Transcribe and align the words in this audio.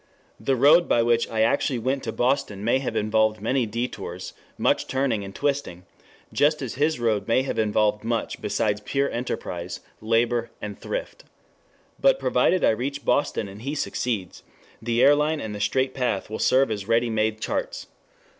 The 0.39 0.55
road 0.55 0.89
by 0.89 1.03
which 1.03 1.29
I 1.29 1.41
actually 1.41 1.77
went 1.77 2.01
to 2.05 2.11
Boston 2.11 2.63
may 2.63 2.79
have 2.79 2.95
involved 2.95 3.39
many 3.39 3.67
detours, 3.67 4.33
much 4.57 4.87
turning 4.87 5.23
and 5.23 5.35
twisting, 5.35 5.85
just 6.33 6.59
as 6.63 6.73
his 6.73 6.99
road 6.99 7.27
may 7.27 7.43
have 7.43 7.59
involved 7.59 8.03
much 8.03 8.41
besides 8.41 8.81
pure 8.81 9.11
enterprise, 9.11 9.79
labor 10.01 10.49
and 10.59 10.79
thrift. 10.81 11.23
But 11.99 12.17
provided 12.17 12.63
I 12.65 12.71
reach 12.71 13.05
Boston 13.05 13.47
and 13.47 13.61
he 13.61 13.75
succeeds, 13.75 14.41
the 14.81 15.03
airline 15.03 15.39
and 15.39 15.53
the 15.53 15.61
straight 15.61 15.93
path 15.93 16.31
will 16.31 16.39
serve 16.39 16.71
as 16.71 16.87
ready 16.87 17.11
made 17.11 17.39
charts. 17.39 17.85